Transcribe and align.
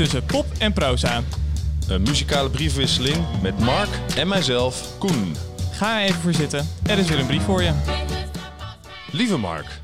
tussen 0.00 0.24
pop 0.24 0.46
en 0.58 0.72
proza. 0.72 1.22
Een 1.88 2.02
muzikale 2.02 2.50
briefwisseling 2.50 3.42
met 3.42 3.58
Mark 3.58 3.88
en 4.16 4.28
mijzelf, 4.28 4.98
Koen. 4.98 5.34
Ga 5.72 6.00
er 6.00 6.08
even 6.08 6.20
voor 6.20 6.32
zitten. 6.32 6.66
Er 6.86 6.98
is 6.98 7.08
weer 7.08 7.18
een 7.18 7.26
brief 7.26 7.42
voor 7.42 7.62
je. 7.62 7.72
Lieve 9.12 9.36
Mark, 9.36 9.80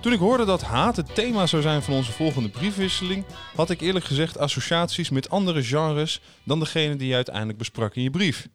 toen 0.00 0.12
ik 0.12 0.18
hoorde 0.18 0.44
dat 0.44 0.62
haat 0.62 0.96
het 0.96 1.14
thema 1.14 1.46
zou 1.46 1.62
zijn 1.62 1.82
van 1.82 1.94
onze 1.94 2.12
volgende 2.12 2.48
briefwisseling, 2.48 3.24
had 3.54 3.70
ik 3.70 3.80
eerlijk 3.80 4.04
gezegd 4.04 4.38
associaties 4.38 5.10
met 5.10 5.30
andere 5.30 5.64
genres 5.64 6.20
dan 6.44 6.58
degene 6.58 6.96
die 6.96 7.08
je 7.08 7.14
uiteindelijk 7.14 7.58
besprak 7.58 7.94
in 7.94 8.02
je 8.02 8.10
brief. 8.10 8.48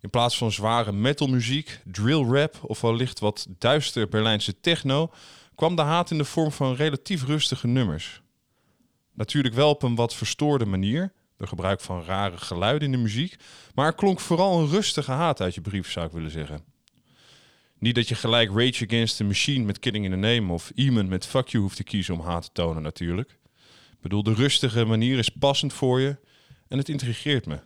In 0.00 0.10
plaats 0.10 0.38
van 0.38 0.52
zware 0.52 0.92
metalmuziek, 0.92 1.80
drill 1.84 2.24
rap 2.24 2.58
of 2.62 2.80
wellicht 2.80 3.20
wat 3.20 3.46
duister 3.58 4.08
Berlijnse 4.08 4.60
techno, 4.60 5.10
kwam 5.54 5.76
de 5.76 5.82
haat 5.82 6.10
in 6.10 6.18
de 6.18 6.24
vorm 6.24 6.52
van 6.52 6.74
relatief 6.74 7.24
rustige 7.24 7.66
nummers. 7.66 8.22
Natuurlijk 9.14 9.54
wel 9.54 9.68
op 9.68 9.82
een 9.82 9.94
wat 9.94 10.14
verstoorde 10.14 10.66
manier, 10.66 11.12
door 11.36 11.48
gebruik 11.48 11.80
van 11.80 12.04
rare 12.04 12.36
geluiden 12.36 12.92
in 12.92 12.92
de 12.92 13.02
muziek, 13.02 13.36
maar 13.74 13.86
er 13.86 13.94
klonk 13.94 14.20
vooral 14.20 14.60
een 14.60 14.68
rustige 14.68 15.12
haat 15.12 15.40
uit 15.40 15.54
je 15.54 15.60
brief, 15.60 15.90
zou 15.90 16.06
ik 16.06 16.12
willen 16.12 16.30
zeggen. 16.30 16.64
Niet 17.78 17.94
dat 17.94 18.08
je 18.08 18.14
gelijk 18.14 18.48
Rage 18.48 18.84
Against 18.84 19.16
the 19.16 19.24
Machine 19.24 19.64
met 19.64 19.78
Killing 19.78 20.04
in 20.04 20.10
the 20.10 20.16
Name 20.16 20.52
of 20.52 20.72
Eamon 20.74 21.08
met 21.08 21.26
Fuck 21.26 21.48
You 21.48 21.62
hoeft 21.62 21.76
te 21.76 21.84
kiezen 21.84 22.14
om 22.14 22.20
haat 22.20 22.42
te 22.42 22.50
tonen 22.52 22.82
natuurlijk. 22.82 23.30
Ik 23.92 24.00
bedoel, 24.00 24.22
de 24.22 24.34
rustige 24.34 24.84
manier 24.84 25.18
is 25.18 25.28
passend 25.28 25.72
voor 25.72 26.00
je 26.00 26.16
en 26.68 26.78
het 26.78 26.88
intrigeert 26.88 27.46
me. 27.46 27.58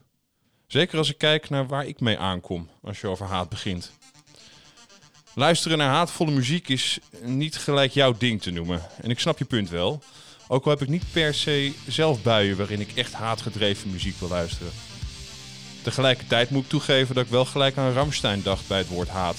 Zeker 0.67 0.99
als 0.99 1.11
ik 1.11 1.19
kijk 1.19 1.51
naar 1.51 1.67
waar 1.67 1.87
ik 1.87 2.01
mee 2.01 2.19
aankom 2.19 2.71
als 2.83 3.01
je 3.01 3.07
over 3.07 3.27
haat 3.27 3.49
begint. 3.49 3.93
Luisteren 5.35 5.79
naar 5.79 5.91
haatvolle 5.91 6.31
muziek 6.31 6.69
is 6.69 6.99
niet 7.23 7.57
gelijk 7.57 7.93
jouw 7.93 8.15
ding 8.19 8.43
te 8.43 8.51
noemen. 8.51 8.83
En 9.01 9.11
ik 9.11 9.19
snap 9.19 9.39
je 9.39 9.45
punt 9.45 9.71
wel. 9.71 10.03
Ook 10.51 10.65
al 10.65 10.71
heb 10.71 10.83
ik 10.83 10.89
niet 10.89 11.05
per 11.13 11.35
se 11.35 11.73
zelf 11.87 12.23
buien 12.23 12.57
waarin 12.57 12.81
ik 12.81 12.93
echt 12.95 13.13
haatgedreven 13.13 13.91
muziek 13.91 14.19
wil 14.19 14.29
luisteren. 14.29 14.73
Tegelijkertijd 15.83 16.51
moet 16.51 16.63
ik 16.63 16.69
toegeven 16.69 17.15
dat 17.15 17.25
ik 17.25 17.31
wel 17.31 17.45
gelijk 17.45 17.77
aan 17.77 17.93
Ramstein 17.93 18.43
dacht 18.43 18.69
bij 18.69 18.79
het 18.79 18.89
woord 18.89 19.09
haat. 19.09 19.37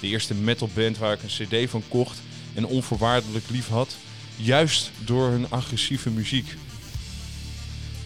De 0.00 0.06
eerste 0.06 0.34
metalband 0.34 0.98
waar 0.98 1.12
ik 1.12 1.22
een 1.22 1.46
cd 1.46 1.70
van 1.70 1.82
kocht 1.88 2.18
en 2.54 2.66
onvoorwaardelijk 2.66 3.50
lief 3.50 3.68
had. 3.68 3.96
Juist 4.36 4.90
door 4.98 5.30
hun 5.30 5.50
agressieve 5.50 6.10
muziek. 6.10 6.54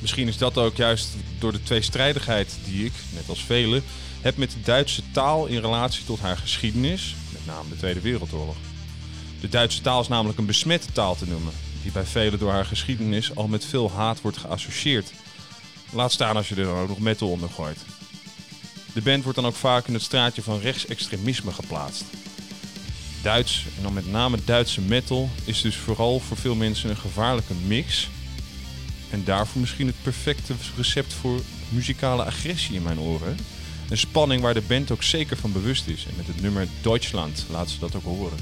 Misschien 0.01 0.29
is 0.29 0.39
dat 0.39 0.59
ook 0.59 0.77
juist 0.77 1.09
door 1.39 1.53
de 1.53 1.63
tweestrijdigheid 1.63 2.57
die 2.65 2.85
ik, 2.85 2.93
net 3.15 3.29
als 3.29 3.45
velen, 3.45 3.83
heb 4.21 4.37
met 4.37 4.51
de 4.51 4.61
Duitse 4.63 5.03
taal 5.11 5.47
in 5.47 5.61
relatie 5.61 6.05
tot 6.05 6.21
haar 6.21 6.37
geschiedenis, 6.37 7.15
met 7.33 7.47
name 7.47 7.69
de 7.69 7.77
Tweede 7.77 8.01
Wereldoorlog. 8.01 8.57
De 9.41 9.49
Duitse 9.49 9.81
taal 9.81 10.01
is 10.01 10.09
namelijk 10.09 10.39
een 10.39 10.47
besmette 10.47 10.93
taal 10.93 11.17
te 11.17 11.27
noemen, 11.27 11.53
die 11.85 11.93
bij 11.93 12.05
velen 12.05 12.39
door 12.39 12.51
haar 12.51 12.65
geschiedenis 12.65 13.35
al 13.37 13.49
met 13.49 13.65
veel 13.65 13.91
haat 13.91 14.21
wordt 14.21 14.37
geassocieerd. 14.37 15.13
Laat 15.91 16.13
staan 16.13 16.37
als 16.37 16.49
je 16.49 16.55
er 16.55 16.65
dan 16.65 16.79
ook 16.79 16.89
nog 16.89 16.99
metal 16.99 17.31
onder 17.31 17.49
gooit. 17.49 17.79
De 18.93 19.03
band 19.03 19.23
wordt 19.23 19.39
dan 19.39 19.47
ook 19.47 19.55
vaak 19.55 19.87
in 19.87 19.95
het 19.95 20.03
straatje 20.03 20.43
van 20.43 20.61
rechtsextremisme 20.61 21.53
geplaatst. 21.53 22.05
Duits, 23.23 23.67
en 23.77 23.83
dan 23.83 23.93
met 23.93 24.11
name 24.11 24.39
Duitse 24.45 24.81
metal, 24.81 25.31
is 25.45 25.61
dus 25.61 25.77
vooral 25.77 26.21
voor 26.21 26.37
veel 26.37 26.55
mensen 26.55 26.91
een 26.91 26.97
gevaarlijke 26.97 27.55
mix. 27.67 28.09
En 29.11 29.25
daarvoor 29.25 29.61
misschien 29.61 29.87
het 29.87 30.03
perfecte 30.03 30.55
recept 30.77 31.13
voor 31.13 31.41
muzikale 31.69 32.25
agressie 32.25 32.75
in 32.75 32.83
mijn 32.83 33.01
oren. 33.01 33.37
Een 33.89 33.99
spanning 33.99 34.43
waar 34.43 34.55
de 34.55 34.63
band 34.67 34.91
ook 34.91 35.03
zeker 35.03 35.37
van 35.37 35.53
bewust 35.53 35.87
is. 35.87 36.07
En 36.07 36.15
met 36.17 36.27
het 36.27 36.41
nummer 36.41 36.69
Deutschland 36.83 37.47
laten 37.51 37.71
ze 37.71 37.79
dat 37.79 37.95
ook 37.95 38.05
horen. 38.05 38.39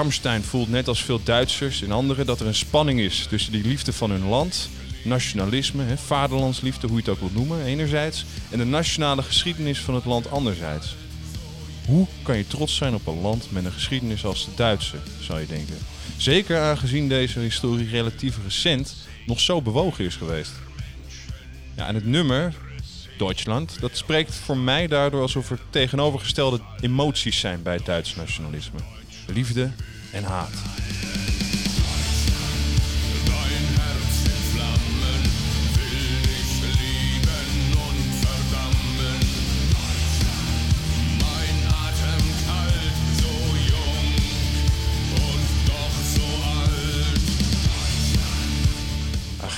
Ramstein 0.00 0.42
voelt 0.42 0.68
net 0.68 0.88
als 0.88 1.02
veel 1.02 1.22
Duitsers 1.22 1.82
en 1.82 1.92
anderen 1.92 2.26
dat 2.26 2.40
er 2.40 2.46
een 2.46 2.54
spanning 2.54 3.00
is 3.00 3.26
tussen 3.26 3.52
die 3.52 3.62
liefde 3.62 3.92
van 3.92 4.10
hun 4.10 4.28
land, 4.28 4.68
nationalisme, 5.04 5.82
hè, 5.82 5.96
vaderlandsliefde, 5.96 6.86
hoe 6.86 6.96
je 6.96 7.02
het 7.02 7.10
ook 7.12 7.18
wilt 7.18 7.34
noemen, 7.34 7.64
enerzijds, 7.64 8.24
en 8.50 8.58
de 8.58 8.64
nationale 8.64 9.22
geschiedenis 9.22 9.80
van 9.80 9.94
het 9.94 10.04
land 10.04 10.30
anderzijds. 10.30 10.96
Hoe 11.86 12.06
kan 12.22 12.36
je 12.36 12.46
trots 12.46 12.76
zijn 12.76 12.94
op 12.94 13.06
een 13.06 13.20
land 13.20 13.50
met 13.50 13.64
een 13.64 13.72
geschiedenis 13.72 14.24
als 14.24 14.44
de 14.44 14.50
Duitse, 14.54 14.96
zou 15.20 15.40
je 15.40 15.46
denken? 15.46 15.78
Zeker 16.16 16.60
aangezien 16.60 17.08
deze 17.08 17.38
historie 17.38 17.88
relatief 17.88 18.38
recent 18.44 18.96
nog 19.26 19.40
zo 19.40 19.62
bewogen 19.62 20.04
is 20.04 20.16
geweest. 20.16 20.52
Ja, 21.76 21.86
en 21.86 21.94
het 21.94 22.06
nummer, 22.06 22.54
Deutschland, 23.18 23.76
dat 23.80 23.96
spreekt 23.96 24.34
voor 24.34 24.58
mij 24.58 24.86
daardoor 24.86 25.22
alsof 25.22 25.50
er 25.50 25.58
tegenovergestelde 25.70 26.60
emoties 26.80 27.38
zijn 27.38 27.62
bij 27.62 27.74
het 27.74 27.86
Duitse 27.86 28.16
nationalisme. 28.16 28.78
Liefde 29.32 29.70
en 30.12 30.24
haat. 30.24 30.70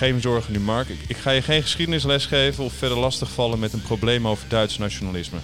Geen 0.02 0.20
zorgen 0.20 0.52
nu, 0.52 0.60
Mark. 0.60 0.88
Ik, 0.88 0.98
ik 1.06 1.16
ga 1.16 1.30
je 1.30 1.42
geen 1.42 1.62
geschiedenisles 1.62 2.26
geven 2.26 2.64
of 2.64 2.72
verder 2.72 2.98
lastigvallen 2.98 3.58
met 3.58 3.72
een 3.72 3.82
probleem 3.82 4.28
over 4.28 4.48
Duits 4.48 4.78
nationalisme. 4.78 5.38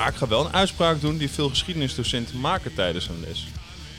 Maar 0.00 0.08
ik 0.08 0.14
ga 0.14 0.28
wel 0.28 0.46
een 0.46 0.52
uitspraak 0.52 1.00
doen 1.00 1.18
die 1.18 1.30
veel 1.30 1.48
geschiedenisdocenten 1.48 2.40
maken 2.40 2.74
tijdens 2.74 3.08
een 3.08 3.20
les. 3.20 3.46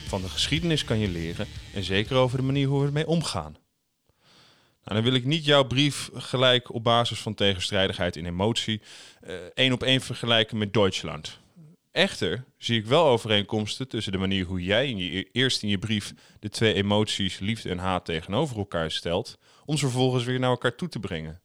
Van 0.06 0.22
de 0.22 0.28
geschiedenis 0.28 0.84
kan 0.84 0.98
je 0.98 1.08
leren 1.08 1.46
en 1.74 1.84
zeker 1.84 2.16
over 2.16 2.36
de 2.36 2.42
manier 2.42 2.68
hoe 2.68 2.80
we 2.80 2.86
ermee 2.86 3.06
omgaan. 3.06 3.56
Nou, 4.84 4.94
dan 5.00 5.02
wil 5.02 5.14
ik 5.14 5.24
niet 5.24 5.44
jouw 5.44 5.64
brief 5.64 6.10
gelijk 6.14 6.74
op 6.74 6.84
basis 6.84 7.18
van 7.18 7.34
tegenstrijdigheid 7.34 8.16
in 8.16 8.26
emotie 8.26 8.82
eh, 9.20 9.34
één 9.54 9.72
op 9.72 9.82
één 9.82 10.00
vergelijken 10.00 10.58
met 10.58 10.72
Duitsland. 10.72 11.38
Echter 11.92 12.44
zie 12.58 12.78
ik 12.78 12.86
wel 12.86 13.06
overeenkomsten 13.06 13.88
tussen 13.88 14.12
de 14.12 14.18
manier 14.18 14.44
hoe 14.44 14.62
jij 14.62 14.88
in 14.88 14.96
je, 14.96 15.28
eerst 15.32 15.62
in 15.62 15.68
je 15.68 15.78
brief 15.78 16.14
de 16.40 16.48
twee 16.48 16.74
emoties 16.74 17.38
liefde 17.38 17.70
en 17.70 17.78
haat 17.78 18.04
tegenover 18.04 18.56
elkaar 18.56 18.90
stelt, 18.90 19.38
om 19.64 19.76
ze 19.76 19.84
vervolgens 19.84 20.24
weer 20.24 20.38
naar 20.38 20.50
elkaar 20.50 20.74
toe 20.74 20.88
te 20.88 21.00
brengen. 21.00 21.42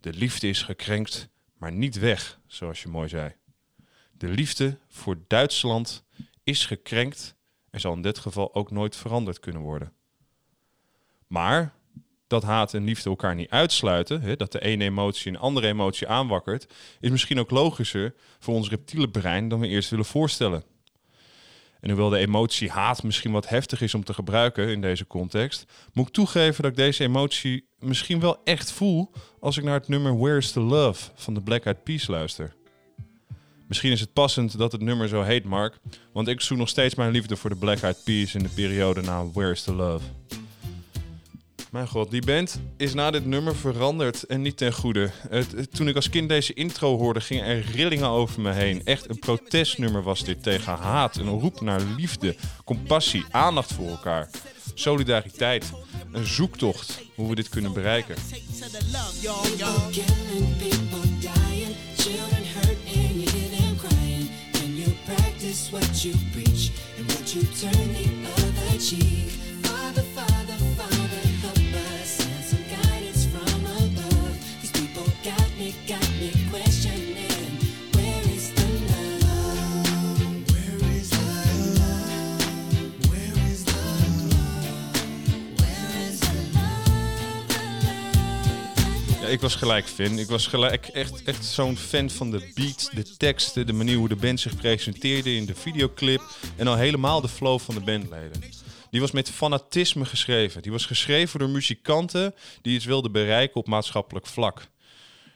De 0.00 0.12
liefde 0.12 0.48
is 0.48 0.62
gekrenkt, 0.62 1.28
maar 1.56 1.72
niet 1.72 1.98
weg, 1.98 2.38
zoals 2.46 2.82
je 2.82 2.88
mooi 2.88 3.08
zei. 3.08 3.37
De 4.18 4.28
liefde 4.28 4.78
voor 4.88 5.18
Duitsland 5.26 6.04
is 6.42 6.66
gekrenkt 6.66 7.34
en 7.70 7.80
zal 7.80 7.92
in 7.92 8.02
dit 8.02 8.18
geval 8.18 8.54
ook 8.54 8.70
nooit 8.70 8.96
veranderd 8.96 9.40
kunnen 9.40 9.62
worden. 9.62 9.92
Maar 11.26 11.74
dat 12.26 12.42
haat 12.42 12.74
en 12.74 12.84
liefde 12.84 13.10
elkaar 13.10 13.34
niet 13.34 13.50
uitsluiten, 13.50 14.20
hè, 14.20 14.36
dat 14.36 14.52
de 14.52 14.60
ene 14.60 14.84
emotie 14.84 15.30
een 15.30 15.38
andere 15.38 15.66
emotie 15.66 16.08
aanwakkert, 16.08 16.74
is 17.00 17.10
misschien 17.10 17.38
ook 17.38 17.50
logischer 17.50 18.14
voor 18.38 18.54
ons 18.54 18.68
reptiele 18.68 19.10
brein 19.10 19.48
dan 19.48 19.60
we 19.60 19.68
eerst 19.68 19.90
willen 19.90 20.04
voorstellen. 20.04 20.64
En 21.80 21.88
hoewel 21.88 22.08
de 22.08 22.18
emotie 22.18 22.70
haat 22.70 23.02
misschien 23.02 23.32
wat 23.32 23.48
heftig 23.48 23.80
is 23.80 23.94
om 23.94 24.04
te 24.04 24.14
gebruiken 24.14 24.68
in 24.68 24.80
deze 24.80 25.06
context, 25.06 25.64
moet 25.92 26.06
ik 26.06 26.12
toegeven 26.12 26.62
dat 26.62 26.70
ik 26.70 26.76
deze 26.76 27.04
emotie 27.04 27.68
misschien 27.78 28.20
wel 28.20 28.40
echt 28.44 28.72
voel 28.72 29.10
als 29.40 29.56
ik 29.56 29.64
naar 29.64 29.78
het 29.78 29.88
nummer 29.88 30.18
Where's 30.18 30.52
the 30.52 30.60
Love 30.60 31.10
van 31.14 31.34
de 31.34 31.42
Black 31.42 31.64
Eyed 31.64 31.82
Peas 31.82 32.06
luister. 32.06 32.56
Misschien 33.68 33.92
is 33.92 34.00
het 34.00 34.12
passend 34.12 34.58
dat 34.58 34.72
het 34.72 34.80
nummer 34.80 35.08
zo 35.08 35.22
heet, 35.22 35.44
Mark, 35.44 35.78
want 36.12 36.28
ik 36.28 36.40
zoek 36.40 36.58
nog 36.58 36.68
steeds 36.68 36.94
mijn 36.94 37.10
liefde 37.10 37.36
voor 37.36 37.50
de 37.50 37.56
Black 37.56 37.78
Eyed 37.78 38.04
Peas 38.04 38.34
in 38.34 38.42
de 38.42 38.48
periode 38.48 39.00
na 39.00 39.30
Where's 39.32 39.62
the 39.62 39.74
Love. 39.74 40.04
Mijn 41.70 41.88
god, 41.88 42.10
die 42.10 42.24
band 42.24 42.60
is 42.76 42.94
na 42.94 43.10
dit 43.10 43.26
nummer 43.26 43.56
veranderd 43.56 44.22
en 44.22 44.42
niet 44.42 44.56
ten 44.56 44.72
goede. 44.72 45.10
Toen 45.72 45.88
ik 45.88 45.96
als 45.96 46.10
kind 46.10 46.28
deze 46.28 46.54
intro 46.54 46.96
hoorde, 46.98 47.20
gingen 47.20 47.44
er 47.44 47.64
rillingen 47.74 48.08
over 48.08 48.40
me 48.40 48.52
heen. 48.52 48.84
Echt 48.84 49.08
een 49.08 49.18
protestnummer 49.18 50.02
was 50.02 50.24
dit 50.24 50.42
tegen 50.42 50.74
haat. 50.74 51.16
Een 51.16 51.40
roep 51.40 51.60
naar 51.60 51.80
liefde, 51.96 52.36
compassie, 52.64 53.24
aandacht 53.30 53.72
voor 53.72 53.88
elkaar. 53.88 54.30
Solidariteit. 54.74 55.72
Een 56.12 56.26
zoektocht 56.26 57.00
hoe 57.14 57.28
we 57.28 57.34
dit 57.34 57.48
kunnen 57.48 57.72
bereiken. 57.72 58.14
Ik 89.28 89.40
was 89.40 89.54
gelijk 89.54 89.86
fan. 89.86 90.18
Ik 90.18 90.28
was 90.28 90.46
gelijk 90.46 90.86
echt, 90.86 91.22
echt 91.22 91.44
zo'n 91.44 91.76
fan 91.76 92.10
van 92.10 92.30
de 92.30 92.50
beat, 92.54 92.90
de 92.94 93.16
teksten, 93.16 93.66
de 93.66 93.72
manier 93.72 93.96
hoe 93.96 94.08
de 94.08 94.16
band 94.16 94.40
zich 94.40 94.56
presenteerde 94.56 95.34
in 95.34 95.46
de 95.46 95.54
videoclip. 95.54 96.22
En 96.56 96.66
al 96.66 96.76
helemaal 96.76 97.20
de 97.20 97.28
flow 97.28 97.58
van 97.58 97.74
de 97.74 97.80
bandleden. 97.80 98.42
Die 98.90 99.00
was 99.00 99.10
met 99.10 99.30
fanatisme 99.30 100.04
geschreven. 100.04 100.62
Die 100.62 100.72
was 100.72 100.86
geschreven 100.86 101.38
door 101.38 101.48
muzikanten 101.48 102.34
die 102.62 102.74
iets 102.74 102.84
wilden 102.84 103.12
bereiken 103.12 103.56
op 103.56 103.66
maatschappelijk 103.66 104.26
vlak. 104.26 104.66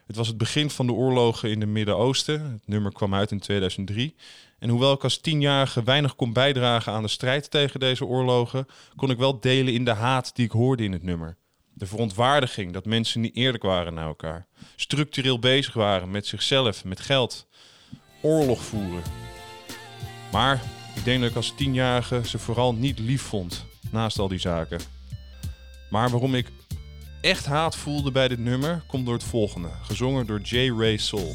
Het 0.06 0.16
was 0.16 0.28
het 0.28 0.36
begin 0.36 0.70
van 0.70 0.86
de 0.86 0.92
oorlogen 0.92 1.50
in 1.50 1.60
het 1.60 1.68
Midden-Oosten. 1.68 2.52
Het 2.52 2.66
nummer 2.66 2.92
kwam 2.92 3.14
uit 3.14 3.30
in 3.30 3.40
2003. 3.40 4.14
En 4.58 4.68
hoewel 4.68 4.92
ik 4.92 5.02
als 5.02 5.18
tienjarige 5.18 5.82
weinig 5.82 6.16
kon 6.16 6.32
bijdragen 6.32 6.92
aan 6.92 7.02
de 7.02 7.08
strijd 7.08 7.50
tegen 7.50 7.80
deze 7.80 8.04
oorlogen, 8.04 8.66
kon 8.96 9.10
ik 9.10 9.18
wel 9.18 9.40
delen 9.40 9.74
in 9.74 9.84
de 9.84 9.90
haat 9.90 10.36
die 10.36 10.44
ik 10.44 10.50
hoorde 10.50 10.84
in 10.84 10.92
het 10.92 11.02
nummer. 11.02 11.36
De 11.74 11.86
verontwaardiging 11.86 12.72
dat 12.72 12.84
mensen 12.84 13.20
niet 13.20 13.36
eerlijk 13.36 13.62
waren 13.62 13.94
naar 13.94 14.06
elkaar. 14.06 14.46
Structureel 14.76 15.38
bezig 15.38 15.74
waren 15.74 16.10
met 16.10 16.26
zichzelf, 16.26 16.84
met 16.84 17.00
geld. 17.00 17.46
Oorlog 18.20 18.62
voeren. 18.62 19.02
Maar 20.32 20.62
ik 20.94 21.04
denk 21.04 21.20
dat 21.20 21.30
ik 21.30 21.36
als 21.36 21.52
tienjarige 21.56 22.28
ze 22.28 22.38
vooral 22.38 22.74
niet 22.74 22.98
lief 22.98 23.22
vond, 23.22 23.64
naast 23.90 24.18
al 24.18 24.28
die 24.28 24.38
zaken. 24.38 24.80
Maar 25.90 26.10
waarom 26.10 26.34
ik 26.34 26.46
echt 27.20 27.46
haat 27.46 27.76
voelde 27.76 28.10
bij 28.10 28.28
dit 28.28 28.38
nummer, 28.38 28.82
komt 28.86 29.04
door 29.04 29.14
het 29.14 29.24
volgende. 29.24 29.68
Gezongen 29.82 30.26
door 30.26 30.40
J. 30.40 30.70
Ray 30.78 30.96
Soul. 30.96 31.34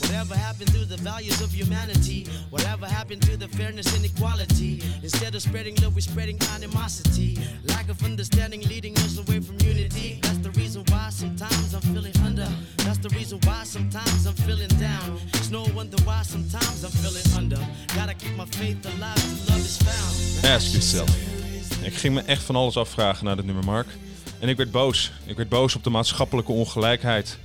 Whatever 0.00 0.34
happened 0.34 0.72
to 0.72 0.84
the 0.84 0.96
values 0.96 1.40
of 1.40 1.52
humanity? 1.52 2.26
Whatever 2.50 2.86
happened 2.86 3.22
to 3.22 3.36
the 3.36 3.48
fairness 3.48 3.94
and 3.96 4.04
equality? 4.04 4.82
Instead 5.02 5.34
of 5.34 5.42
spreading 5.42 5.76
love, 5.82 5.94
we're 5.94 6.00
spreading 6.00 6.38
animosity. 6.54 7.38
Lack 7.64 7.88
of 7.88 8.02
understanding 8.04 8.62
leading 8.62 8.96
us 8.98 9.18
away 9.18 9.40
from 9.40 9.56
unity. 9.60 10.18
That's 10.22 10.38
the 10.38 10.50
reason 10.52 10.84
why 10.88 11.10
sometimes 11.10 11.74
I'm 11.74 11.82
feeling 11.92 12.16
under. 12.24 12.48
That's 12.78 12.98
the 12.98 13.10
reason 13.10 13.38
why 13.44 13.64
sometimes 13.64 14.26
I'm 14.26 14.34
feeling 14.34 14.72
down. 14.78 15.18
It's 15.34 15.50
no 15.50 15.64
wonder 15.74 15.98
why 16.04 16.22
sometimes 16.22 16.84
I'm 16.84 16.92
feeling 17.02 17.28
under. 17.36 17.60
Gotta 17.94 18.14
keep 18.14 18.36
my 18.36 18.46
faith 18.46 18.84
alive 18.86 19.20
till 19.20 19.54
love 19.54 19.64
is 19.64 19.76
found. 19.76 20.54
Ask 20.54 20.72
yourself. 20.72 21.10
Ik 21.82 21.94
ging 21.94 22.14
me 22.14 22.20
echt 22.20 22.42
van 22.42 22.56
alles 22.56 22.76
afvragen 22.76 23.24
naar 23.24 23.36
dit 23.36 23.44
nummer, 23.44 23.64
Mark. 23.64 23.86
En 24.40 24.48
ik 24.48 24.56
werd 24.56 24.70
boos. 24.70 25.12
Ik 25.26 25.36
werd 25.36 25.48
boos 25.48 25.74
op 25.74 25.84
de 25.84 25.90
maatschappelijke 25.90 26.52
ongelijkheid. 26.52 27.38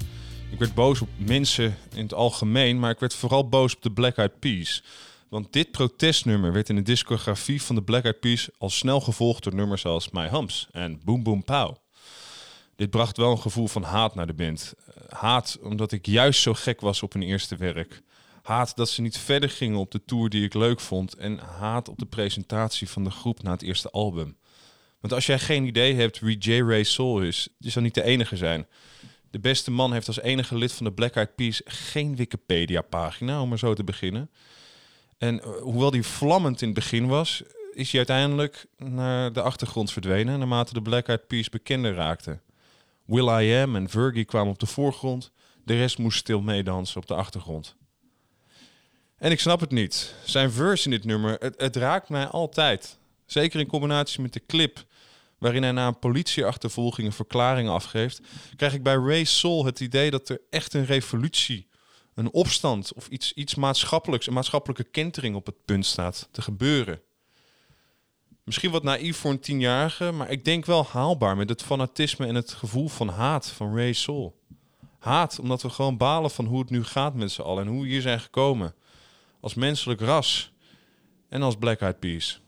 Ik 0.51 0.59
werd 0.59 0.73
boos 0.73 1.01
op 1.01 1.09
mensen 1.17 1.77
in 1.93 2.03
het 2.03 2.13
algemeen, 2.13 2.79
maar 2.79 2.91
ik 2.91 2.99
werd 2.99 3.13
vooral 3.13 3.49
boos 3.49 3.75
op 3.75 3.81
de 3.81 3.91
Black 3.91 4.17
Eyed 4.17 4.39
Peas. 4.39 4.83
Want 5.29 5.53
dit 5.53 5.71
protestnummer 5.71 6.53
werd 6.53 6.69
in 6.69 6.75
de 6.75 6.81
discografie 6.81 7.61
van 7.61 7.75
de 7.75 7.83
Black 7.83 8.03
Eyed 8.03 8.19
Peas 8.19 8.49
al 8.57 8.69
snel 8.69 9.01
gevolgd 9.01 9.43
door 9.43 9.55
nummers 9.55 9.85
als 9.85 10.09
My 10.09 10.27
Humps 10.29 10.67
en 10.71 11.01
Boom 11.03 11.23
Boom 11.23 11.43
Pow. 11.43 11.75
Dit 12.75 12.89
bracht 12.89 13.17
wel 13.17 13.31
een 13.31 13.39
gevoel 13.39 13.67
van 13.67 13.83
haat 13.83 14.15
naar 14.15 14.27
de 14.27 14.33
band. 14.33 14.73
Eh, 14.85 15.17
Haat 15.19 15.57
omdat 15.61 15.91
ik 15.91 16.05
juist 16.05 16.41
zo 16.41 16.53
gek 16.53 16.81
was 16.81 17.03
op 17.03 17.13
hun 17.13 17.21
eerste 17.21 17.55
werk. 17.55 18.01
Haat 18.41 18.75
dat 18.75 18.89
ze 18.89 19.01
niet 19.01 19.17
verder 19.17 19.49
gingen 19.49 19.79
op 19.79 19.91
de 19.91 20.05
tour 20.05 20.29
die 20.29 20.43
ik 20.43 20.53
leuk 20.53 20.79
vond. 20.79 21.15
En 21.15 21.37
haat 21.37 21.89
op 21.89 21.99
de 21.99 22.05
presentatie 22.05 22.89
van 22.89 23.03
de 23.03 23.11
groep 23.11 23.43
na 23.43 23.51
het 23.51 23.61
eerste 23.61 23.89
album. 23.89 24.37
Want 24.99 25.13
als 25.13 25.25
jij 25.25 25.39
geen 25.39 25.65
idee 25.65 25.95
hebt 25.95 26.19
wie 26.19 26.37
J. 26.37 26.61
Ray 26.61 26.83
Soul 26.83 27.21
is, 27.21 27.47
je 27.57 27.69
zal 27.69 27.81
niet 27.81 27.93
de 27.93 28.03
enige 28.03 28.37
zijn. 28.37 28.67
De 29.35 29.41
beste 29.41 29.71
man 29.71 29.93
heeft 29.93 30.07
als 30.07 30.21
enige 30.21 30.57
lid 30.57 30.71
van 30.71 30.85
de 30.85 30.91
Black 30.91 31.15
Eyed 31.15 31.35
Peas 31.35 31.61
geen 31.65 32.15
Wikipedia-pagina, 32.15 33.41
om 33.41 33.49
maar 33.49 33.57
zo 33.57 33.73
te 33.73 33.83
beginnen. 33.83 34.29
En 35.17 35.41
eh, 35.41 35.49
hoewel 35.61 35.91
die 35.91 36.03
vlammend 36.03 36.61
in 36.61 36.67
het 36.67 36.75
begin 36.75 37.07
was, 37.07 37.43
is 37.73 37.89
hij 37.91 37.97
uiteindelijk 37.97 38.65
naar 38.77 39.33
de 39.33 39.41
achtergrond 39.41 39.91
verdwenen 39.91 40.39
naarmate 40.39 40.73
de 40.73 40.81
Black 40.81 41.07
Eyed 41.07 41.27
Peas 41.27 41.49
bekender 41.49 41.93
raakten. 41.93 42.41
Will 43.05 43.27
I 43.27 43.61
Am 43.61 43.75
en 43.75 43.89
Fergie 43.89 44.25
kwamen 44.25 44.51
op 44.51 44.59
de 44.59 44.65
voorgrond, 44.65 45.31
de 45.63 45.75
rest 45.77 45.97
moest 45.97 46.17
stil 46.17 46.41
meedansen 46.41 47.01
op 47.01 47.07
de 47.07 47.15
achtergrond. 47.15 47.75
En 49.17 49.31
ik 49.31 49.39
snap 49.39 49.59
het 49.59 49.71
niet. 49.71 50.15
Zijn 50.25 50.51
verse 50.51 50.85
in 50.85 50.91
dit 50.91 51.03
nummer, 51.03 51.35
het, 51.39 51.61
het 51.61 51.75
raakt 51.75 52.09
mij 52.09 52.25
altijd. 52.25 52.97
Zeker 53.25 53.59
in 53.59 53.67
combinatie 53.67 54.21
met 54.21 54.33
de 54.33 54.45
clip, 54.47 54.85
waarin 55.45 55.63
hij 55.63 55.71
na 55.71 55.87
een 55.87 55.99
politieachtervolging 55.99 57.07
een 57.07 57.13
verklaring 57.13 57.69
afgeeft, 57.69 58.21
krijg 58.55 58.73
ik 58.73 58.83
bij 58.83 58.95
Ray 58.95 59.23
Soul 59.23 59.65
het 59.65 59.79
idee 59.79 60.11
dat 60.11 60.29
er 60.29 60.41
echt 60.49 60.73
een 60.73 60.85
revolutie, 60.85 61.67
een 62.13 62.31
opstand 62.31 62.93
of 62.93 63.07
iets, 63.07 63.33
iets 63.33 63.55
maatschappelijks, 63.55 64.27
een 64.27 64.33
maatschappelijke 64.33 64.83
kentering 64.83 65.35
op 65.35 65.45
het 65.45 65.65
punt 65.65 65.85
staat 65.85 66.27
te 66.31 66.41
gebeuren. 66.41 67.01
Misschien 68.43 68.71
wat 68.71 68.83
naïef 68.83 69.17
voor 69.17 69.31
een 69.31 69.39
tienjarige, 69.39 70.11
maar 70.11 70.29
ik 70.29 70.45
denk 70.45 70.65
wel 70.65 70.85
haalbaar 70.85 71.37
met 71.37 71.49
het 71.49 71.63
fanatisme 71.63 72.27
en 72.27 72.35
het 72.35 72.51
gevoel 72.51 72.87
van 72.87 73.09
haat 73.09 73.47
van 73.47 73.75
Ray 73.75 73.93
Soul. 73.93 74.41
Haat 74.99 75.39
omdat 75.39 75.61
we 75.61 75.69
gewoon 75.69 75.97
balen 75.97 76.31
van 76.31 76.45
hoe 76.45 76.59
het 76.59 76.69
nu 76.69 76.83
gaat 76.83 77.15
met 77.15 77.31
z'n 77.31 77.41
allen 77.41 77.65
en 77.65 77.71
hoe 77.71 77.81
we 77.81 77.87
hier 77.87 78.01
zijn 78.01 78.19
gekomen. 78.19 78.75
Als 79.39 79.53
menselijk 79.53 80.01
ras 80.01 80.51
en 81.29 81.41
als 81.41 81.55
Black 81.55 81.79
Eyed 81.79 81.99
Peas. 81.99 82.43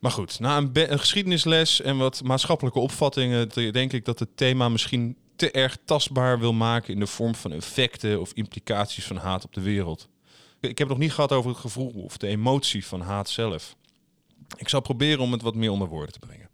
Maar 0.00 0.10
goed, 0.10 0.40
na 0.40 0.56
een, 0.56 0.98
geschiedenisles 0.98 1.80
en 1.80 1.96
wat 1.96 2.22
maatschappelijke 2.22 2.78
opvattingen, 2.78 3.72
denk 3.72 3.92
ik 3.92 4.04
dat 4.04 4.18
het 4.18 4.36
thema 4.36 4.68
misschien 4.68 5.16
te 5.36 5.50
erg 5.50 5.78
tastbaar 5.84 6.38
wil 6.38 6.52
maken 6.52 6.94
in 6.94 7.00
de 7.00 7.06
vorm 7.06 7.34
van 7.34 7.52
effecten 7.52 8.20
of 8.20 8.32
implicaties 8.32 9.04
van 9.04 9.16
haat 9.16 9.44
op 9.44 9.52
de 9.52 9.60
wereld. 9.60 10.08
Ik 10.60 10.78
heb 10.78 10.88
nog 10.88 10.98
niet 10.98 11.12
gehad 11.12 11.32
over 11.32 11.50
het 11.50 11.60
gevoel 11.60 11.90
of 11.90 12.16
de 12.16 12.26
emotie 12.26 12.86
van 12.86 13.00
haat 13.00 13.28
zelf. 13.28 13.76
Ik 14.56 14.68
zal 14.68 14.80
proberen 14.80 15.20
om 15.20 15.32
het 15.32 15.42
wat 15.42 15.54
meer 15.54 15.70
onder 15.70 15.88
woorden 15.88 16.12
te 16.12 16.18
brengen. 16.18 16.50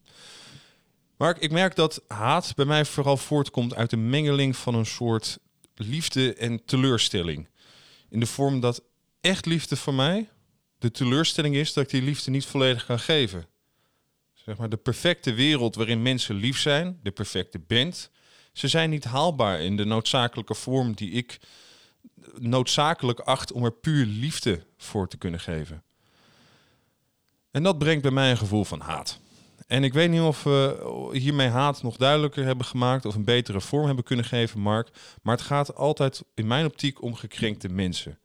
Maar 1.16 1.36
ik 1.40 1.50
merk 1.50 1.76
dat 1.76 2.02
haat 2.08 2.52
bij 2.54 2.64
mij 2.64 2.84
vooral 2.84 3.16
voortkomt 3.16 3.74
uit 3.74 3.92
een 3.92 4.10
mengeling 4.10 4.56
van 4.56 4.74
een 4.74 4.86
soort 4.86 5.38
liefde 5.74 6.34
en 6.34 6.64
teleurstelling. 6.64 7.48
In 8.08 8.20
de 8.20 8.26
vorm 8.26 8.60
dat 8.60 8.82
echt 9.20 9.46
liefde 9.46 9.76
voor 9.76 9.94
mij 9.94 10.28
de 10.78 10.90
teleurstelling 10.90 11.54
is 11.54 11.72
dat 11.72 11.84
ik 11.84 11.90
die 11.90 12.02
liefde 12.02 12.30
niet 12.30 12.46
volledig 12.46 12.86
kan 12.86 12.98
geven. 12.98 13.46
Zeg 14.32 14.56
maar 14.56 14.68
de 14.68 14.76
perfecte 14.76 15.34
wereld 15.34 15.74
waarin 15.74 16.02
mensen 16.02 16.34
lief 16.34 16.58
zijn, 16.58 16.98
de 17.02 17.10
perfecte 17.10 17.58
band, 17.58 18.10
ze 18.52 18.68
zijn 18.68 18.90
niet 18.90 19.04
haalbaar 19.04 19.60
in 19.60 19.76
de 19.76 19.84
noodzakelijke 19.84 20.54
vorm 20.54 20.94
die 20.94 21.10
ik 21.10 21.38
noodzakelijk 22.38 23.20
acht 23.20 23.52
om 23.52 23.64
er 23.64 23.72
puur 23.72 24.06
liefde 24.06 24.66
voor 24.76 25.08
te 25.08 25.16
kunnen 25.16 25.40
geven. 25.40 25.82
En 27.50 27.62
dat 27.62 27.78
brengt 27.78 28.02
bij 28.02 28.10
mij 28.10 28.30
een 28.30 28.36
gevoel 28.36 28.64
van 28.64 28.80
haat. 28.80 29.18
En 29.66 29.84
ik 29.84 29.92
weet 29.92 30.10
niet 30.10 30.20
of 30.20 30.42
we 30.42 31.08
hiermee 31.12 31.48
haat 31.48 31.82
nog 31.82 31.96
duidelijker 31.96 32.44
hebben 32.44 32.66
gemaakt 32.66 33.04
of 33.04 33.14
een 33.14 33.24
betere 33.24 33.60
vorm 33.60 33.86
hebben 33.86 34.04
kunnen 34.04 34.24
geven, 34.24 34.60
Mark. 34.60 34.88
Maar 35.22 35.36
het 35.36 35.46
gaat 35.46 35.74
altijd 35.74 36.22
in 36.34 36.46
mijn 36.46 36.66
optiek 36.66 37.02
om 37.02 37.14
gekrenkte 37.14 37.68
mensen. 37.68 38.18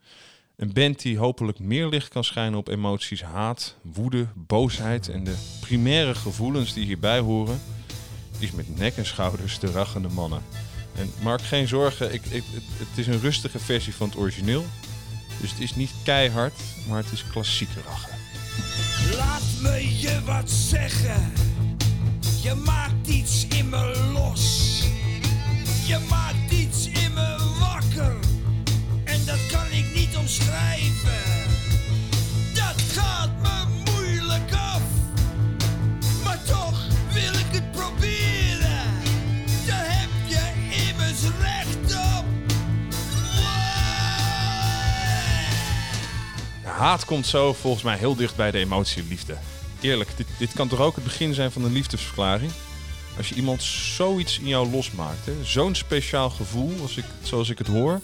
Een 0.62 0.74
band 0.74 1.02
die 1.02 1.18
hopelijk 1.18 1.60
meer 1.60 1.88
licht 1.88 2.08
kan 2.08 2.24
schijnen 2.24 2.60
op 2.60 2.68
emoties 2.68 3.24
haat, 3.24 3.76
woede, 3.82 4.28
boosheid 4.36 5.10
en 5.10 5.24
de 5.24 5.36
primaire 5.60 6.16
gevoelens 6.16 6.74
die 6.74 6.86
hierbij 6.86 7.20
horen, 7.20 7.62
is 8.40 8.52
met 8.52 8.78
nek 8.78 8.98
en 8.98 9.06
schouders 9.06 9.60
de 9.60 9.72
rachende 9.72 10.08
mannen. 10.08 10.42
En 10.96 11.12
Mark, 11.22 11.42
geen 11.42 11.68
zorgen, 11.68 12.14
ik, 12.14 12.22
het 12.78 12.96
is 12.96 13.08
een 13.08 13.20
rustige 13.20 13.60
versie 13.60 13.96
van 13.96 14.08
het 14.08 14.18
origineel. 14.18 14.66
Dus 15.40 15.52
het 15.52 15.60
is 15.60 15.76
niet 15.76 15.92
keihard, 16.04 16.60
maar 16.88 17.04
het 17.04 17.12
is 17.12 17.28
klassieke 17.28 17.82
rachen. 17.86 18.18
Laat 19.18 19.44
me 19.62 20.00
je 20.00 20.22
wat 20.26 20.50
zeggen. 20.50 21.32
Je 22.42 22.54
maakt 22.66 23.08
iets 23.08 23.48
in 23.48 23.70
me 23.70 24.12
los. 24.14 24.84
Je 25.88 26.06
maakt 26.10 26.52
iets 26.52 26.88
in 26.88 27.14
me 27.14 27.56
wakker. 27.60 28.31
Omschrijven. 30.22 31.24
Dat 32.54 32.82
gaat 32.92 33.30
me 33.42 33.92
moeilijk 33.92 34.52
af. 34.52 34.82
Maar 36.24 36.44
toch 36.44 36.86
wil 37.12 37.34
ik 37.34 37.46
het 37.50 37.72
proberen. 37.72 38.84
Daar 39.68 40.00
heb 40.00 40.10
je 40.28 40.52
immers 40.88 41.22
recht 41.40 41.96
op. 42.18 42.26
Haat 46.64 47.06
komt 47.06 47.28
zo 47.28 47.54
volgens 47.54 47.84
mij 47.84 47.98
heel 47.98 48.16
dicht 48.16 48.36
bij 48.36 48.52
de 48.52 48.58
emotie 48.58 49.04
liefde. 49.04 49.38
Eerlijk, 49.80 50.18
dit, 50.18 50.28
dit 50.38 50.54
kan 50.54 50.68
toch 50.68 50.80
ook 50.80 50.96
het 50.96 51.04
begin 51.04 51.34
zijn 51.34 51.52
van 51.52 51.64
een 51.64 51.74
liefdesverklaring? 51.74 52.52
Als 53.18 53.30
je 53.30 53.36
iemand 53.36 53.64
zoiets 53.64 54.40
in 54.40 54.48
jou 54.48 54.70
losmaakt, 54.70 55.30
zo'n 55.44 55.76
speciaal 55.76 56.30
gevoel 56.30 56.82
als 56.82 56.98
ik, 56.98 57.06
zoals 57.22 57.50
ik 57.50 57.58
het 57.58 57.68
hoor, 57.68 58.02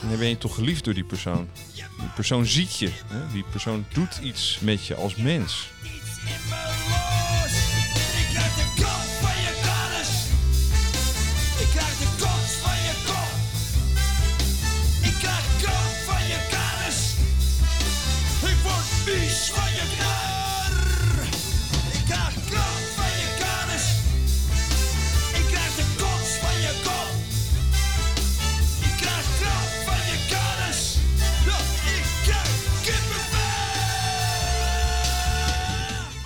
dan 0.00 0.18
ben 0.18 0.28
je 0.28 0.38
toch 0.38 0.54
geliefd 0.54 0.84
door 0.84 0.94
die 0.94 1.04
persoon. 1.04 1.48
Die 1.74 2.08
persoon 2.14 2.46
ziet 2.46 2.78
je. 2.78 2.90
Hè? 3.06 3.32
Die 3.32 3.44
persoon 3.50 3.84
doet 3.92 4.18
iets 4.22 4.58
met 4.60 4.86
je 4.86 4.94
als 4.94 5.16
mens. 5.16 5.68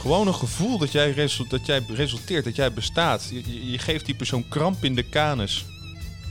Gewoon 0.08 0.26
een 0.26 0.34
gevoel 0.34 0.78
dat 0.78 0.92
jij, 0.92 1.10
resu- 1.10 1.48
dat 1.48 1.66
jij 1.66 1.84
resulteert, 1.88 2.44
dat 2.44 2.56
jij 2.56 2.72
bestaat. 2.72 3.28
Je, 3.28 3.70
je, 3.70 3.78
geeft 3.78 4.06
die 4.06 4.14
persoon 4.14 4.48
kramp 4.48 4.84
in 4.84 4.94
de 4.94 5.02
kanus. 5.02 5.64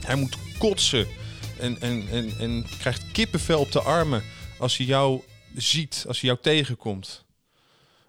Hij 0.05 0.15
moet 0.15 0.37
kotsen 0.57 1.07
en, 1.59 1.81
en, 1.81 2.07
en, 2.09 2.37
en 2.39 2.65
krijgt 2.79 3.11
kippenvel 3.11 3.59
op 3.59 3.71
de 3.71 3.81
armen 3.81 4.23
als 4.59 4.77
hij 4.77 4.85
jou 4.85 5.21
ziet, 5.55 6.05
als 6.07 6.21
hij 6.21 6.29
jou 6.29 6.41
tegenkomt. 6.41 7.25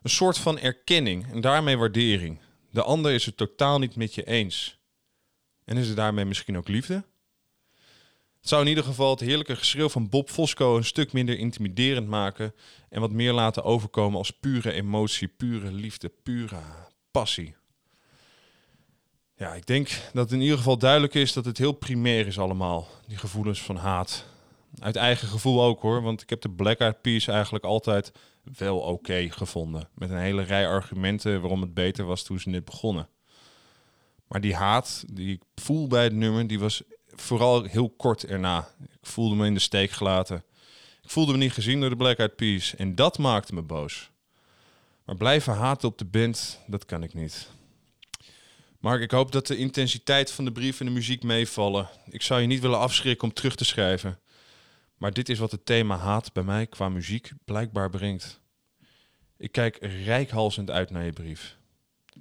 Een 0.02 0.10
soort 0.10 0.38
van 0.38 0.58
erkenning 0.58 1.32
en 1.32 1.40
daarmee 1.40 1.76
waardering. 1.76 2.38
De 2.70 2.82
ander 2.82 3.12
is 3.12 3.26
het 3.26 3.36
totaal 3.36 3.78
niet 3.78 3.96
met 3.96 4.14
je 4.14 4.24
eens. 4.24 4.78
En 5.64 5.76
is 5.76 5.86
het 5.86 5.96
daarmee 5.96 6.24
misschien 6.24 6.56
ook 6.56 6.68
liefde? 6.68 7.04
Het 8.48 8.56
zou 8.56 8.68
in 8.68 8.76
ieder 8.76 8.90
geval 8.90 9.10
het 9.10 9.20
heerlijke 9.20 9.56
geschreeuw 9.56 9.88
van 9.88 10.08
Bob 10.08 10.30
Fosco 10.30 10.76
een 10.76 10.84
stuk 10.84 11.12
minder 11.12 11.38
intimiderend 11.38 12.08
maken 12.08 12.54
en 12.88 13.00
wat 13.00 13.12
meer 13.12 13.32
laten 13.32 13.64
overkomen 13.64 14.18
als 14.18 14.30
pure 14.30 14.72
emotie, 14.72 15.28
pure 15.28 15.72
liefde, 15.72 16.12
pure 16.22 16.56
passie. 17.10 17.54
Ja, 19.36 19.54
ik 19.54 19.66
denk 19.66 19.90
dat 20.12 20.32
in 20.32 20.40
ieder 20.40 20.56
geval 20.56 20.78
duidelijk 20.78 21.14
is 21.14 21.32
dat 21.32 21.44
het 21.44 21.58
heel 21.58 21.72
primair 21.72 22.26
is 22.26 22.38
allemaal, 22.38 22.88
die 23.06 23.16
gevoelens 23.16 23.62
van 23.62 23.76
haat. 23.76 24.24
Uit 24.78 24.96
eigen 24.96 25.28
gevoel 25.28 25.62
ook 25.62 25.80
hoor, 25.80 26.02
want 26.02 26.22
ik 26.22 26.30
heb 26.30 26.40
de 26.40 26.50
Black 26.50 26.78
Eyed 26.78 27.00
Peas 27.02 27.26
eigenlijk 27.26 27.64
altijd 27.64 28.12
wel 28.56 28.78
oké 28.78 29.30
gevonden. 29.30 29.88
Met 29.94 30.10
een 30.10 30.18
hele 30.18 30.42
rij 30.42 30.68
argumenten 30.68 31.40
waarom 31.40 31.60
het 31.60 31.74
beter 31.74 32.04
was 32.04 32.22
toen 32.22 32.40
ze 32.40 32.48
net 32.48 32.64
begonnen. 32.64 33.08
Maar 34.28 34.40
die 34.40 34.54
haat 34.54 35.04
die 35.12 35.32
ik 35.32 35.42
voel 35.54 35.86
bij 35.86 36.04
het 36.04 36.14
nummer, 36.14 36.46
die 36.46 36.58
was 36.58 36.82
vooral 37.20 37.64
heel 37.64 37.90
kort 37.90 38.26
erna. 38.26 38.68
Ik 38.80 39.06
voelde 39.06 39.34
me 39.34 39.46
in 39.46 39.54
de 39.54 39.60
steek 39.60 39.90
gelaten. 39.90 40.44
Ik 41.02 41.10
voelde 41.10 41.32
me 41.32 41.38
niet 41.38 41.52
gezien 41.52 41.80
door 41.80 41.90
de 41.90 41.96
Black 41.96 42.18
Eyed 42.18 42.74
en 42.76 42.94
dat 42.94 43.18
maakte 43.18 43.54
me 43.54 43.62
boos. 43.62 44.10
Maar 45.04 45.16
blijven 45.16 45.54
haten 45.54 45.88
op 45.88 45.98
de 45.98 46.04
band, 46.04 46.58
dat 46.66 46.84
kan 46.84 47.02
ik 47.02 47.14
niet. 47.14 47.48
Mark, 48.78 49.02
ik 49.02 49.10
hoop 49.10 49.32
dat 49.32 49.46
de 49.46 49.56
intensiteit 49.56 50.32
van 50.32 50.44
de 50.44 50.52
brief 50.52 50.80
en 50.80 50.86
de 50.86 50.92
muziek 50.92 51.22
meevallen. 51.22 51.88
Ik 52.10 52.22
zou 52.22 52.40
je 52.40 52.46
niet 52.46 52.60
willen 52.60 52.78
afschrikken 52.78 53.28
om 53.28 53.34
terug 53.34 53.54
te 53.54 53.64
schrijven. 53.64 54.18
Maar 54.96 55.12
dit 55.12 55.28
is 55.28 55.38
wat 55.38 55.50
het 55.50 55.66
thema 55.66 55.96
haat 55.96 56.32
bij 56.32 56.42
mij 56.42 56.66
qua 56.66 56.88
muziek 56.88 57.32
blijkbaar 57.44 57.90
brengt. 57.90 58.40
Ik 59.36 59.52
kijk 59.52 59.78
rijkhalsend 59.80 60.70
uit 60.70 60.90
naar 60.90 61.04
je 61.04 61.12
brief. 61.12 61.56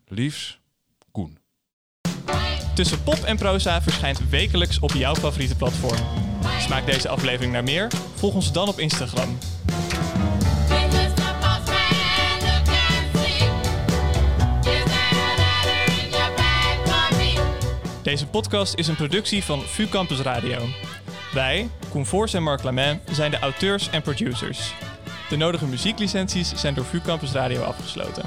Liefs, 0.06 0.60
Koen. 1.12 1.40
Tussen 2.78 3.04
pop 3.04 3.24
en 3.24 3.38
proza 3.38 3.82
verschijnt 3.82 4.30
wekelijks 4.30 4.80
op 4.80 4.92
jouw 4.92 5.16
favoriete 5.16 5.56
platform. 5.56 5.98
Smaakt 6.60 6.86
deze 6.86 7.10
aflevering 7.10 7.54
naar 7.54 7.64
meer? 7.64 7.92
Volg 8.16 8.34
ons 8.34 8.52
dan 8.52 8.68
op 8.68 8.80
Instagram. 8.80 9.38
Deze 18.04 18.28
podcast 18.28 18.76
is 18.76 18.88
een 18.88 18.96
productie 18.96 19.44
van 19.44 19.62
VU 19.62 19.88
Campus 19.88 20.20
Radio. 20.20 20.60
Wij, 21.34 21.70
Koen 21.90 22.06
Voors 22.06 22.34
en 22.34 22.44
Marc 22.44 22.64
Lamin, 22.64 23.00
zijn 23.12 23.32
de 23.32 23.40
auteurs 23.40 23.90
en 23.90 24.02
producers. 24.02 24.74
De 25.30 25.38
nodige 25.38 25.66
muzieklicenties 25.66 26.52
zijn 26.56 26.74
door 26.74 26.86
VU 26.86 27.02
Campus 27.02 27.32
Radio 27.32 27.62
afgesloten. 27.62 28.24